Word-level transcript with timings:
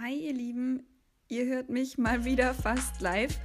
Hi 0.00 0.14
ihr 0.14 0.32
Lieben, 0.32 0.86
ihr 1.26 1.46
hört 1.46 1.70
mich 1.70 1.98
mal 1.98 2.24
wieder 2.24 2.54
fast 2.54 3.00
live. 3.00 3.36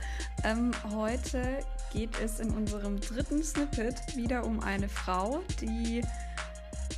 Ähm, 0.43 0.69
heute 0.91 1.65
geht 1.91 2.11
es 2.19 2.39
in 2.39 2.51
unserem 2.51 3.01
dritten 3.01 3.41
Snippet 3.41 4.15
wieder 4.15 4.46
um 4.46 4.60
eine 4.60 4.88
Frau, 4.88 5.42
die 5.62 6.04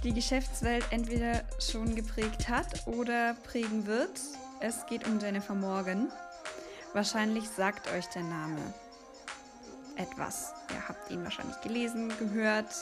die 0.04 0.14
Geschäftswelt 0.14 0.84
entweder 0.90 1.46
schon 1.58 1.96
geprägt 1.96 2.50
hat 2.50 2.86
oder 2.86 3.36
prägen 3.46 3.88
wird. 3.88 4.20
Es 4.60 4.86
geht 4.88 5.08
um 5.08 5.22
Jennifer 5.22 5.56
Morgan. 5.56 6.12
Wahrscheinlich 6.92 7.48
sagt 7.48 7.90
euch 7.94 8.08
der 8.08 8.24
Name 8.24 8.60
etwas. 9.96 10.52
Ihr 10.74 10.86
habt 10.86 11.10
ihn 11.12 11.24
wahrscheinlich 11.24 11.62
gelesen, 11.62 12.12
gehört 12.20 12.74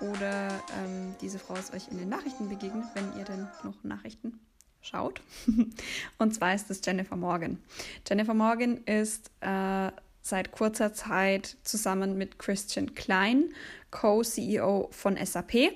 oder 0.00 0.48
ähm, 0.82 1.14
diese 1.20 1.38
Frau 1.38 1.54
ist 1.54 1.72
euch 1.72 1.86
in 1.92 1.98
den 1.98 2.08
Nachrichten 2.08 2.48
begegnet, 2.48 2.86
wenn 2.94 3.16
ihr 3.16 3.24
denn 3.24 3.46
noch 3.62 3.84
Nachrichten 3.84 4.40
schaut. 4.82 5.20
Und 6.18 6.34
zwar 6.34 6.54
ist 6.54 6.70
es 6.70 6.80
Jennifer 6.84 7.16
Morgan. 7.16 7.62
Jennifer 8.08 8.34
Morgan 8.34 8.78
ist 8.84 9.30
äh, 9.40 9.90
seit 10.20 10.52
kurzer 10.52 10.92
Zeit 10.92 11.56
zusammen 11.62 12.18
mit 12.18 12.38
Christian 12.38 12.94
Klein 12.94 13.52
Co-CEO 13.90 14.88
von 14.90 15.16
SAP. 15.16 15.72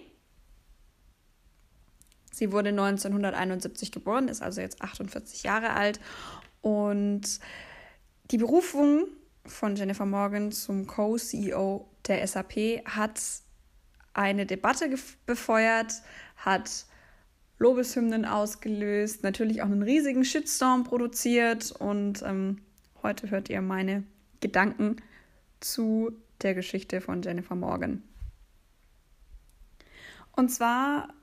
Sie 2.32 2.50
wurde 2.50 2.70
1971 2.70 3.92
geboren, 3.92 4.28
ist 4.28 4.42
also 4.42 4.60
jetzt 4.60 4.80
48 4.80 5.42
Jahre 5.42 5.70
alt. 5.70 6.00
Und 6.60 7.40
die 8.30 8.38
Berufung 8.38 9.06
von 9.46 9.76
Jennifer 9.76 10.06
Morgan 10.06 10.52
zum 10.52 10.86
Co-CEO 10.86 11.88
der 12.06 12.26
SAP 12.26 12.84
hat 12.84 13.20
eine 14.14 14.46
Debatte 14.46 14.90
befeuert, 15.26 15.92
hat 16.36 16.86
Lobeshymnen 17.62 18.24
ausgelöst, 18.24 19.22
natürlich 19.22 19.62
auch 19.62 19.66
einen 19.66 19.84
riesigen 19.84 20.24
Shitstorm 20.24 20.82
produziert 20.82 21.70
und 21.70 22.20
ähm, 22.22 22.58
heute 23.04 23.30
hört 23.30 23.50
ihr 23.50 23.62
meine 23.62 24.02
Gedanken 24.40 24.96
zu 25.60 26.10
der 26.42 26.54
Geschichte 26.54 27.00
von 27.00 27.22
Jennifer 27.22 27.54
Morgan. 27.54 28.02
Und 30.34 30.50
zwar 30.50 31.14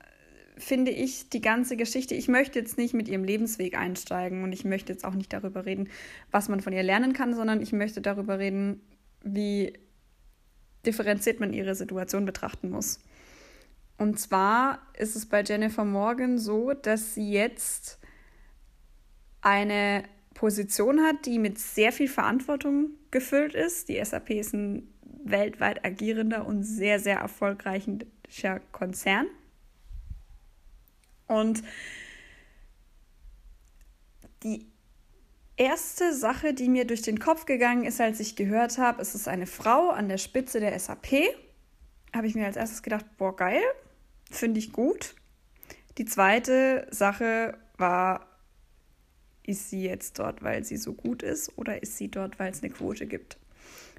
finde 0.56 0.92
ich 0.92 1.28
die 1.28 1.42
ganze 1.42 1.76
Geschichte, 1.76 2.14
ich 2.14 2.28
möchte 2.28 2.58
jetzt 2.58 2.78
nicht 2.78 2.94
mit 2.94 3.08
ihrem 3.08 3.24
Lebensweg 3.24 3.76
einsteigen 3.76 4.42
und 4.42 4.54
ich 4.54 4.64
möchte 4.64 4.92
jetzt 4.94 5.04
auch 5.04 5.14
nicht 5.14 5.34
darüber 5.34 5.66
reden, 5.66 5.90
was 6.30 6.48
man 6.48 6.60
von 6.60 6.72
ihr 6.72 6.82
lernen 6.82 7.12
kann, 7.12 7.34
sondern 7.34 7.60
ich 7.60 7.72
möchte 7.72 8.00
darüber 8.00 8.38
reden, 8.38 8.80
wie 9.22 9.78
differenziert 10.86 11.38
man 11.38 11.52
ihre 11.52 11.74
Situation 11.74 12.24
betrachten 12.24 12.70
muss. 12.70 12.98
Und 14.00 14.18
zwar 14.18 14.78
ist 14.96 15.14
es 15.14 15.26
bei 15.26 15.42
Jennifer 15.42 15.84
Morgan 15.84 16.38
so, 16.38 16.72
dass 16.72 17.12
sie 17.12 17.32
jetzt 17.32 17.98
eine 19.42 20.04
Position 20.32 21.02
hat, 21.02 21.26
die 21.26 21.38
mit 21.38 21.58
sehr 21.58 21.92
viel 21.92 22.08
Verantwortung 22.08 22.92
gefüllt 23.10 23.54
ist. 23.54 23.90
Die 23.90 24.02
SAP 24.02 24.30
ist 24.30 24.54
ein 24.54 24.88
weltweit 25.02 25.84
agierender 25.84 26.46
und 26.46 26.62
sehr, 26.62 26.98
sehr 26.98 27.18
erfolgreicher 27.18 28.60
Konzern. 28.72 29.26
Und 31.26 31.62
die 34.42 34.66
erste 35.58 36.14
Sache, 36.14 36.54
die 36.54 36.70
mir 36.70 36.86
durch 36.86 37.02
den 37.02 37.18
Kopf 37.18 37.44
gegangen 37.44 37.84
ist, 37.84 38.00
als 38.00 38.18
ich 38.18 38.34
gehört 38.34 38.78
habe, 38.78 39.02
es 39.02 39.14
ist 39.14 39.28
eine 39.28 39.46
Frau 39.46 39.90
an 39.90 40.08
der 40.08 40.16
Spitze 40.16 40.58
der 40.58 40.78
SAP, 40.80 41.06
habe 42.14 42.26
ich 42.26 42.34
mir 42.34 42.46
als 42.46 42.56
erstes 42.56 42.82
gedacht, 42.82 43.04
boah, 43.18 43.36
geil, 43.36 43.60
finde 44.30 44.58
ich 44.58 44.72
gut. 44.72 45.14
Die 45.98 46.04
zweite 46.04 46.86
Sache 46.90 47.58
war, 47.76 48.26
ist 49.44 49.70
sie 49.70 49.82
jetzt 49.82 50.18
dort, 50.18 50.42
weil 50.42 50.64
sie 50.64 50.76
so 50.76 50.92
gut 50.92 51.22
ist 51.22 51.56
oder 51.58 51.82
ist 51.82 51.96
sie 51.96 52.08
dort, 52.08 52.38
weil 52.38 52.52
es 52.52 52.62
eine 52.62 52.72
Quote 52.72 53.06
gibt? 53.06 53.36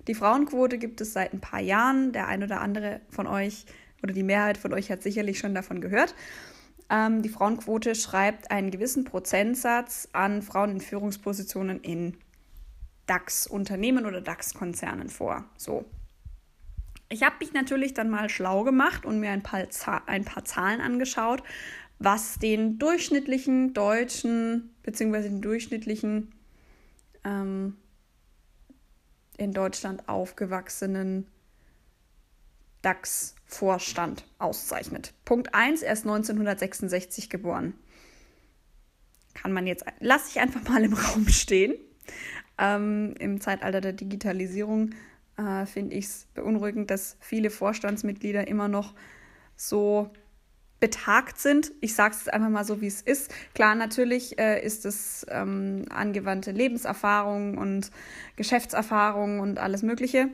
Die 0.08 0.16
Frauenquote 0.16 0.78
gibt 0.78 1.02
es 1.02 1.14
seit 1.14 1.34
ein 1.34 1.42
paar 1.42 1.60
Jahren. 1.60 2.12
Der 2.12 2.28
ein 2.28 2.44
oder 2.44 2.62
andere 2.62 3.02
von 3.10 3.28
euch 3.28 3.66
oder 4.02 4.14
die 4.14 4.24
Mehrheit 4.24 4.58
von 4.58 4.74
euch 4.74 4.90
hat 4.90 5.04
sicherlich 5.04 5.38
schon 5.38 5.54
davon 5.54 5.82
gehört. 5.82 6.16
Ähm, 6.90 7.22
die 7.22 7.30
Frauenquote 7.30 7.94
schreibt 7.96 8.50
einen 8.50 8.72
gewissen 8.72 9.04
Prozentsatz 9.04 10.10
an 10.14 10.42
Frauen 10.42 10.72
in 10.72 10.82
Führungspositionen 10.82 11.82
in 11.82 12.18
DAX-Unternehmen 13.06 14.06
oder 14.06 14.22
DAX-Konzernen 14.22 15.10
vor. 15.10 15.46
So, 15.56 15.86
ich 17.12 17.24
habe 17.24 17.36
mich 17.40 17.54
natürlich 17.54 17.94
dann 17.94 18.10
mal 18.10 18.30
schlau 18.30 18.64
gemacht 18.64 19.06
und 19.06 19.20
mir 19.20 19.32
ein 19.32 19.44
paar, 19.44 19.68
ein 20.08 20.26
paar 20.26 20.46
Zahlen 20.46 20.80
angeschaut, 20.80 21.44
was 22.00 22.40
den 22.40 22.80
durchschnittlichen 22.80 23.74
deutschen 23.74 24.74
bzw. 24.84 25.24
den 25.24 25.42
durchschnittlichen 25.42 26.34
ähm, 27.24 27.78
in 29.38 29.52
Deutschland 29.52 30.08
aufgewachsenen 30.08 31.28
DAX-Vorstand 32.82 34.24
auszeichnet. 34.40 35.14
Punkt 35.26 35.54
1, 35.54 35.82
er 35.84 35.94
ist 35.94 36.06
1966 36.06 37.30
geboren. 37.30 37.74
Kann 39.34 39.52
man 39.52 39.68
jetzt, 39.68 39.86
lasse 40.00 40.30
ich 40.30 40.40
einfach 40.40 40.68
mal 40.68 40.84
im 40.84 40.94
Raum 40.94 41.28
stehen. 41.28 41.76
Ähm, 42.58 43.16
Im 43.20 43.42
Zeitalter 43.42 43.82
der 43.82 43.94
Digitalisierung 43.94 44.92
äh, 45.38 45.66
finde 45.66 45.96
ich 45.96 46.06
es 46.06 46.28
beunruhigend, 46.34 46.92
dass 46.92 47.18
viele 47.20 47.50
Vorstandsmitglieder 47.50 48.48
immer 48.48 48.68
noch 48.68 48.94
so 49.56 50.12
betagt 50.80 51.38
sind. 51.38 51.72
Ich 51.80 51.94
sage 51.94 52.16
es 52.20 52.28
einfach 52.28 52.50
mal 52.50 52.66
so, 52.66 52.82
wie 52.82 52.88
es 52.88 53.02
ist. 53.02 53.32
Klar, 53.54 53.76
natürlich 53.76 54.40
äh, 54.40 54.66
ist 54.66 54.86
es 54.86 55.26
ähm, 55.30 55.86
angewandte 55.90 56.52
Lebenserfahrung 56.52 57.58
und 57.58 57.92
Geschäftserfahrung 58.36 59.40
und 59.40 59.60
alles 59.60 59.84
Mögliche. 59.84 60.30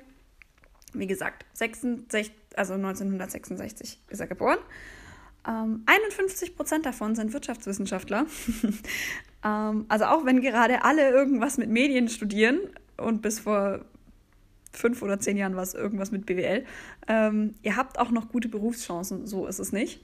Wie 0.94 1.06
gesagt, 1.06 1.46
66, 1.54 2.32
also 2.56 2.74
1966 2.76 4.00
ist 4.10 4.20
er 4.22 4.28
geboren. 4.28 4.60
Ähm, 5.46 5.84
51 5.86 6.56
Prozent 6.56 6.86
davon 6.86 7.14
sind 7.16 7.34
Wirtschaftswissenschaftler. 7.34 8.26
ähm, 9.46 9.86
also 9.90 10.06
auch 10.06 10.26
wenn 10.26 10.40
gerade 10.42 10.86
alle 10.86 11.10
irgendwas 11.10 11.58
mit 11.58 11.70
Medien 11.70 12.08
studieren 12.08 12.60
und 12.96 13.22
bis 13.22 13.42
vor 13.42 13.86
fünf 14.74 15.02
oder 15.02 15.20
zehn 15.20 15.38
Jahren 15.38 15.56
war 15.56 15.64
es 15.64 15.74
irgendwas 15.74 16.12
mit 16.12 16.26
BWL. 16.26 16.66
Ähm, 17.08 17.56
ihr 17.64 17.76
habt 17.76 18.00
auch 18.00 18.12
noch 18.12 18.30
gute 18.30 18.50
Berufschancen, 18.50 19.26
so 19.26 19.48
ist 19.48 19.60
es 19.60 19.72
nicht. 19.72 20.02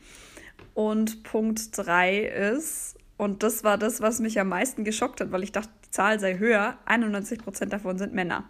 Und 0.74 1.24
Punkt 1.24 1.78
drei 1.78 2.20
ist, 2.20 2.96
und 3.18 3.44
das 3.44 3.64
war 3.64 3.78
das, 3.78 4.02
was 4.02 4.20
mich 4.20 4.40
am 4.40 4.50
meisten 4.50 4.84
geschockt 4.84 5.22
hat, 5.22 5.32
weil 5.32 5.44
ich 5.44 5.52
dachte, 5.52 5.72
die 5.86 5.92
Zahl 5.92 6.20
sei 6.20 6.38
höher, 6.38 6.78
91 6.86 7.40
Prozent 7.40 7.72
davon 7.74 7.98
sind 7.98 8.14
Männer. 8.14 8.50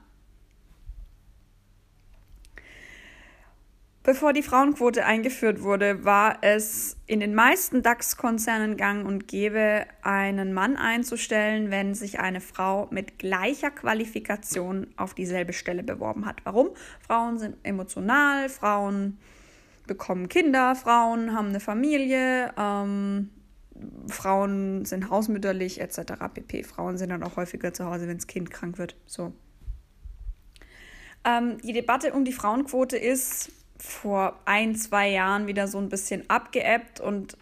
Bevor 4.06 4.34
die 4.34 4.44
Frauenquote 4.44 5.06
eingeführt 5.06 5.64
wurde, 5.64 6.04
war 6.04 6.40
es 6.42 6.98
in 7.08 7.22
den 7.22 7.34
meisten 7.34 7.84
DAX-Konzernen 7.84 8.76
gang 8.76 9.08
und 9.08 9.30
gäbe, 9.30 9.86
einen 10.02 10.52
Mann 10.54 10.76
einzustellen, 10.76 11.72
wenn 11.72 11.96
sich 11.96 12.20
eine 12.20 12.42
Frau 12.42 12.88
mit 12.92 13.18
gleicher 13.18 13.72
Qualifikation 13.72 14.88
auf 14.98 15.14
dieselbe 15.14 15.54
Stelle 15.54 15.84
beworben 15.84 16.26
hat. 16.26 16.42
Warum? 16.44 16.72
Frauen 17.00 17.40
sind 17.40 17.56
emotional, 17.64 18.50
Frauen 18.50 19.20
bekommen 19.88 20.28
Kinder, 20.28 20.76
Frauen 20.76 21.34
haben 21.34 21.50
eine 21.50 21.62
Familie, 21.62 22.54
ähm, 22.58 23.30
Frauen 24.08 24.84
sind 24.84 25.10
hausmütterlich 25.10 25.80
etc. 25.80 26.14
pp. 26.34 26.64
Frauen 26.64 26.98
sind 26.98 27.10
dann 27.10 27.24
auch 27.24 27.38
häufiger 27.38 27.74
zu 27.74 27.86
Hause, 27.86 28.10
wenn 28.10 28.18
das 28.18 28.28
Kind 28.28 28.52
krank 28.52 28.78
wird. 28.78 28.98
So. 29.06 29.32
Ähm, 31.24 31.58
die 31.64 31.72
Debatte 31.72 32.12
um 32.12 32.26
die 32.26 32.34
Frauenquote 32.34 32.98
ist 32.98 33.52
vor 33.84 34.40
ein, 34.46 34.76
zwei 34.78 35.10
Jahren 35.10 35.46
wieder 35.46 35.68
so 35.68 35.78
ein 35.78 35.90
bisschen 35.90 36.30
abgeebbt 36.30 37.02
und 37.02 37.38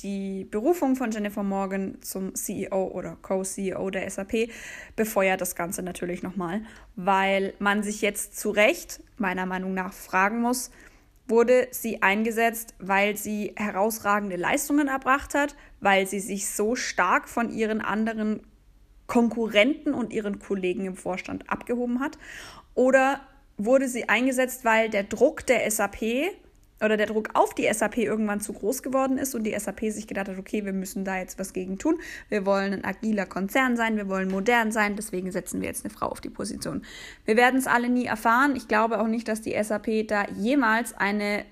die 0.00 0.44
Berufung 0.50 0.96
von 0.96 1.12
Jennifer 1.12 1.44
Morgan 1.44 2.02
zum 2.02 2.34
CEO 2.34 2.88
oder 2.88 3.16
Co-CEO 3.22 3.90
der 3.90 4.10
SAP 4.10 4.50
befeuert 4.96 5.40
das 5.40 5.54
Ganze 5.54 5.82
natürlich 5.82 6.24
nochmal, 6.24 6.62
weil 6.96 7.54
man 7.60 7.84
sich 7.84 8.02
jetzt 8.02 8.36
zu 8.36 8.50
Recht, 8.50 9.00
meiner 9.16 9.46
Meinung 9.46 9.74
nach, 9.74 9.92
fragen 9.92 10.40
muss, 10.40 10.72
wurde 11.28 11.68
sie 11.70 12.02
eingesetzt, 12.02 12.74
weil 12.80 13.16
sie 13.16 13.54
herausragende 13.56 14.36
Leistungen 14.36 14.88
erbracht 14.88 15.34
hat, 15.34 15.54
weil 15.80 16.08
sie 16.08 16.20
sich 16.20 16.50
so 16.50 16.74
stark 16.74 17.28
von 17.28 17.48
ihren 17.48 17.80
anderen 17.80 18.42
Konkurrenten 19.06 19.94
und 19.94 20.12
ihren 20.12 20.40
Kollegen 20.40 20.84
im 20.84 20.96
Vorstand 20.96 21.48
abgehoben 21.48 22.00
hat? 22.00 22.18
Oder 22.74 23.20
wurde 23.56 23.88
sie 23.88 24.08
eingesetzt, 24.08 24.64
weil 24.64 24.90
der 24.90 25.04
Druck 25.04 25.46
der 25.46 25.70
SAP 25.70 26.02
oder 26.80 26.96
der 26.96 27.06
Druck 27.06 27.30
auf 27.34 27.54
die 27.54 27.72
SAP 27.72 27.98
irgendwann 27.98 28.40
zu 28.40 28.52
groß 28.52 28.82
geworden 28.82 29.16
ist 29.16 29.34
und 29.34 29.44
die 29.44 29.58
SAP 29.58 29.80
sich 29.90 30.06
gedacht 30.06 30.28
hat, 30.28 30.38
okay, 30.38 30.64
wir 30.64 30.74
müssen 30.74 31.04
da 31.04 31.18
jetzt 31.18 31.38
was 31.38 31.52
gegen 31.52 31.78
tun. 31.78 31.98
Wir 32.28 32.44
wollen 32.44 32.74
ein 32.74 32.84
agiler 32.84 33.24
Konzern 33.24 33.76
sein, 33.76 33.96
wir 33.96 34.08
wollen 34.08 34.30
modern 34.30 34.72
sein, 34.72 34.94
deswegen 34.94 35.32
setzen 35.32 35.62
wir 35.62 35.68
jetzt 35.68 35.84
eine 35.84 35.94
Frau 35.94 36.06
auf 36.08 36.20
die 36.20 36.28
Position. 36.28 36.84
Wir 37.24 37.36
werden 37.36 37.58
es 37.58 37.66
alle 37.66 37.88
nie 37.88 38.04
erfahren. 38.04 38.56
Ich 38.56 38.68
glaube 38.68 39.00
auch 39.00 39.06
nicht, 39.06 39.26
dass 39.26 39.40
die 39.40 39.56
SAP 39.62 40.06
da 40.06 40.26
jemals 40.28 40.92
eine 40.94 41.44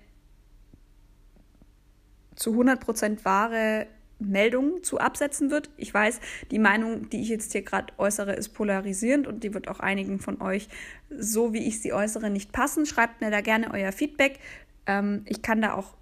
zu 2.36 2.50
100% 2.50 3.24
wahre 3.24 3.86
Meldungen 4.18 4.82
zu 4.82 4.98
absetzen 4.98 5.50
wird. 5.50 5.70
Ich 5.76 5.92
weiß, 5.92 6.20
die 6.50 6.58
Meinung, 6.58 7.10
die 7.10 7.20
ich 7.20 7.28
jetzt 7.28 7.52
hier 7.52 7.62
gerade 7.62 7.92
äußere, 7.98 8.32
ist 8.32 8.50
polarisierend 8.50 9.26
und 9.26 9.44
die 9.44 9.54
wird 9.54 9.68
auch 9.68 9.80
einigen 9.80 10.18
von 10.18 10.40
euch, 10.40 10.68
so 11.10 11.52
wie 11.52 11.66
ich 11.66 11.80
sie 11.80 11.92
äußere, 11.92 12.30
nicht 12.30 12.52
passen. 12.52 12.86
Schreibt 12.86 13.20
mir 13.20 13.30
da 13.30 13.40
gerne 13.40 13.72
euer 13.72 13.92
Feedback. 13.92 14.38
Ähm, 14.86 15.22
ich 15.26 15.42
kann 15.42 15.60
da 15.60 15.74
auch 15.74 15.94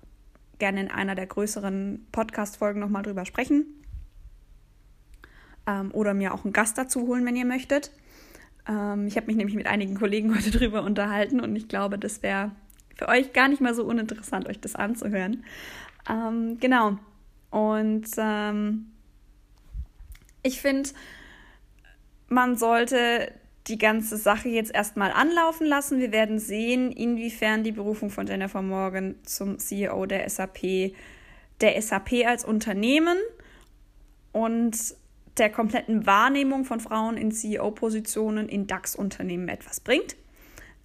gerne 0.59 0.81
in 0.81 0.91
einer 0.91 1.15
der 1.15 1.27
größeren 1.27 2.07
Podcast-Folgen 2.13 2.81
nochmal 2.81 3.03
drüber 3.03 3.25
sprechen. 3.25 3.67
Ähm, 5.67 5.91
oder 5.93 6.15
mir 6.15 6.35
auch 6.35 6.45
einen 6.45 6.53
Gast 6.53 6.79
dazu 6.79 7.07
holen, 7.07 7.25
wenn 7.25 7.37
ihr 7.37 7.45
möchtet. 7.45 7.93
Ähm, 8.69 9.07
ich 9.07 9.17
habe 9.17 9.27
mich 9.27 9.37
nämlich 9.37 9.57
mit 9.57 9.67
einigen 9.67 9.97
Kollegen 9.97 10.35
heute 10.37 10.51
drüber 10.51 10.83
unterhalten 10.83 11.41
und 11.41 11.57
ich 11.57 11.69
glaube, 11.69 11.99
das 11.99 12.23
wäre 12.23 12.53
für 12.95 13.09
euch 13.09 13.33
gar 13.33 13.49
nicht 13.49 13.61
mal 13.61 13.75
so 13.75 13.85
uninteressant, 13.85 14.49
euch 14.49 14.61
das 14.61 14.75
anzuhören. 14.75 15.45
Ähm, 16.09 16.59
genau. 16.61 16.99
Und 17.53 18.07
ähm, 18.17 18.87
ich 20.43 20.61
finde, 20.61 20.91
man 22.29 22.57
sollte 22.57 23.31
die 23.69 23.79
ganze 23.79 24.17
Sache 24.17 24.49
jetzt 24.49 24.75
erstmal 24.75 25.13
anlaufen 25.13 25.67
lassen. 25.67 26.01
Wir 26.01 26.13
werden 26.13 26.39
sehen, 26.39 26.91
inwiefern 26.91 27.63
die 27.63 27.73
Berufung 27.73 28.11
von 28.11 28.27
Jennifer 28.27 28.63
Morgan 28.63 29.17
zum 29.23 29.59
CEO 29.59 30.07
der 30.07 30.29
SAP, 30.29 30.95
der 31.61 31.81
SAP 31.81 32.25
als 32.27 32.45
Unternehmen 32.45 33.19
und 34.33 34.97
der 35.37 35.51
kompletten 35.51 36.07
Wahrnehmung 36.07 36.65
von 36.65 36.81
Frauen 36.81 37.17
in 37.17 37.33
CEO-Positionen 37.33 38.49
in 38.49 38.67
DAX-Unternehmen 38.67 39.49
etwas 39.49 39.81
bringt. 39.81 40.17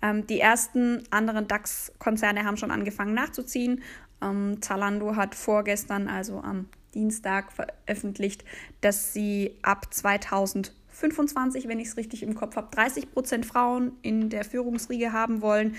Ähm, 0.02 0.28
die 0.28 0.40
ersten 0.40 1.04
anderen 1.10 1.48
DAX-Konzerne 1.48 2.44
haben 2.46 2.58
schon 2.58 2.72
angefangen 2.72 3.14
nachzuziehen. 3.14 3.82
Ähm, 4.22 4.62
Zalando 4.62 5.16
hat 5.16 5.36
vorgestern, 5.36 6.08
also 6.08 6.40
am 6.40 6.68
Dienstag, 6.94 7.52
veröffentlicht, 7.52 8.44
dass 8.82 9.14
sie 9.14 9.56
ab 9.62 9.94
2025, 9.94 11.68
wenn 11.68 11.80
ich 11.80 11.90
es 11.90 11.98
richtig 11.98 12.24
im 12.24 12.36
Kopf 12.36 12.56
habe, 12.56 12.70
30 12.72 13.12
Prozent 13.12 13.46
Frauen 13.46 13.94
in 14.02 14.30
der 14.30 14.44
Führungsriege 14.44 15.14
haben 15.14 15.42
wollen. 15.42 15.76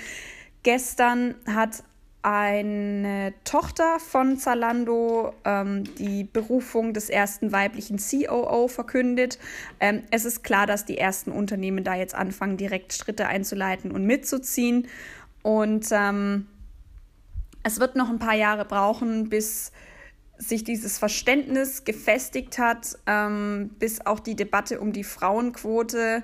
Gestern 0.63 1.35
hat 1.47 1.83
eine 2.23 3.33
Tochter 3.45 4.01
von 4.01 4.37
Zalando 4.39 5.33
ähm, 5.45 5.85
die 5.97 6.25
Berufung 6.25 6.93
des 6.93 7.11
ersten 7.11 7.53
weiblichen 7.53 7.99
COO 7.99 8.69
verkündet. 8.69 9.39
Ähm, 9.79 10.03
es 10.11 10.25
ist 10.25 10.43
klar, 10.43 10.67
dass 10.67 10.85
die 10.85 10.99
ersten 10.99 11.31
Unternehmen 11.31 11.85
da 11.85 11.95
jetzt 11.95 12.15
anfangen, 12.15 12.57
direkt 12.57 12.93
Schritte 12.93 13.29
einzuleiten 13.29 13.93
und 13.93 14.05
mitzuziehen. 14.05 14.89
Und 15.43 15.87
ähm, 15.93 16.49
es 17.69 17.81
wird 17.81 17.97
noch 17.97 18.09
ein 18.09 18.19
paar 18.19 18.35
Jahre 18.35 18.65
brauchen, 18.65 19.29
bis 19.29 19.73
sich 20.39 20.65
dieses 20.65 20.99
Verständnis 20.99 21.85
gefestigt 21.85 22.59
hat, 22.59 22.99
ähm, 23.07 23.71
bis 23.79 24.05
auch 24.07 24.21
die 24.21 24.37
Debatte 24.37 24.81
um 24.81 24.93
die 24.93 25.05
Frauenquote 25.05 26.23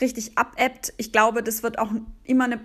richtig 0.00 0.38
abebbt. 0.38 0.94
Ich 0.98 1.10
glaube, 1.10 1.42
das 1.42 1.62
wird 1.62 1.78
auch 1.78 1.90
immer 2.22 2.44
eine 2.44 2.60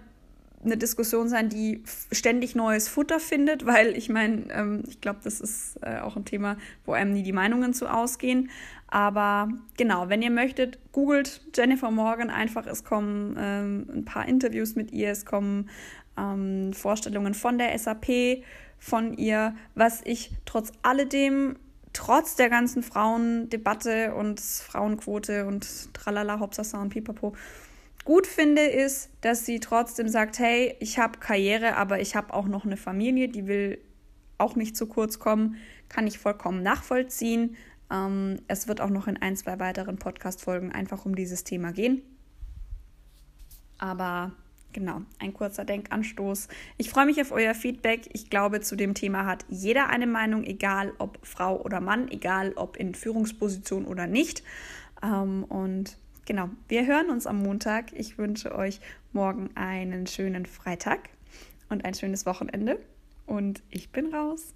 eine 0.64 0.78
Diskussion 0.78 1.28
sein, 1.28 1.50
die 1.50 1.84
ständig 2.12 2.56
neues 2.56 2.88
Futter 2.88 3.20
findet, 3.20 3.66
weil 3.66 3.98
ich 3.98 4.10
meine, 4.10 4.44
ähm, 4.52 4.84
ich 4.88 5.02
glaube, 5.02 5.20
das 5.24 5.42
ist 5.42 5.80
äh, 5.82 6.00
auch 6.00 6.16
ein 6.16 6.26
Thema, 6.26 6.58
wo 6.86 6.94
einem 6.94 7.14
nie 7.14 7.24
die 7.24 7.34
Meinungen 7.34 7.74
zu 7.74 7.88
ausgehen. 7.88 8.50
Aber 8.88 9.50
genau, 9.78 10.10
wenn 10.10 10.22
ihr 10.22 10.32
möchtet, 10.32 10.80
googelt 10.92 11.42
Jennifer 11.56 11.92
Morgan 11.92 12.30
einfach. 12.30 12.68
Es 12.68 12.84
kommen 12.84 13.36
ähm, 13.40 13.88
ein 13.94 14.06
paar 14.06 14.28
Interviews 14.28 14.76
mit 14.76 14.92
ihr, 14.92 15.12
es 15.12 15.26
kommen 15.26 15.70
ähm, 16.18 16.74
Vorstellungen 16.74 17.34
von 17.34 17.58
der 17.58 17.78
SAP, 17.78 18.44
von 18.78 19.14
ihr, 19.18 19.56
was 19.76 20.02
ich 20.04 20.32
trotz 20.46 20.72
alledem 20.82 21.56
trotz 21.94 22.36
der 22.36 22.50
ganzen 22.50 22.84
Frauendebatte 22.84 24.14
und 24.16 24.40
Frauenquote 24.40 25.46
und 25.46 25.94
tralala, 25.94 26.40
Hauptsache 26.40 26.78
und 26.78 26.90
pipapo 26.90 27.34
gut 28.04 28.28
finde, 28.28 28.64
ist, 28.64 29.10
dass 29.22 29.46
sie 29.46 29.60
trotzdem 29.60 30.08
sagt, 30.10 30.40
hey, 30.40 30.76
ich 30.80 30.98
habe 30.98 31.20
Karriere, 31.20 31.78
aber 31.78 32.00
ich 32.00 32.16
habe 32.16 32.34
auch 32.34 32.48
noch 32.48 32.66
eine 32.66 32.78
Familie, 32.78 33.30
die 33.30 33.48
will 33.48 33.80
auch 34.38 34.56
nicht 34.56 34.76
zu 34.76 34.88
kurz 34.88 35.20
kommen, 35.20 35.56
kann 35.88 36.08
ich 36.08 36.18
vollkommen 36.18 36.64
nachvollziehen. 36.64 37.56
Ähm, 37.92 38.40
es 38.48 38.68
wird 38.68 38.82
auch 38.82 38.90
noch 38.90 39.08
in 39.08 39.18
ein, 39.18 39.36
zwei 39.36 39.60
weiteren 39.60 39.98
Podcast-Folgen 39.98 40.72
einfach 40.72 41.06
um 41.06 41.16
dieses 41.16 41.44
Thema 41.44 41.72
gehen. 41.72 42.02
Aber 43.78 44.32
genau, 44.74 45.02
ein 45.20 45.34
kurzer 45.34 45.66
Denkanstoß. 45.66 46.48
Ich 46.78 46.90
freue 46.90 47.06
mich 47.06 47.22
auf 47.22 47.32
euer 47.32 47.54
Feedback. 47.54 48.10
Ich 48.14 48.30
glaube, 48.30 48.62
zu 48.62 48.76
dem 48.76 48.94
Thema 48.94 49.26
hat 49.26 49.46
jeder 49.50 49.90
eine 49.90 50.08
Meinung, 50.08 50.44
egal 50.44 50.94
ob 50.98 51.20
Frau 51.26 51.62
oder 51.62 51.82
Mann, 51.82 52.08
egal 52.10 52.54
ob 52.56 52.78
in 52.78 52.96
Führungsposition 52.96 53.86
oder 53.86 54.08
nicht. 54.08 54.44
Ähm, 55.04 55.44
und 55.44 55.98
genau, 56.26 56.50
wir 56.68 56.86
hören 56.86 57.10
uns 57.10 57.28
am 57.28 57.42
Montag. 57.42 57.94
Ich 57.94 58.18
wünsche 58.18 58.56
euch 58.56 58.80
morgen 59.14 59.50
einen 59.56 60.08
schönen 60.08 60.46
Freitag 60.46 61.10
und 61.70 61.86
ein 61.86 61.94
schönes 61.94 62.26
Wochenende. 62.26 62.80
Und 63.26 63.64
ich 63.70 63.92
bin 63.92 64.14
raus. 64.14 64.54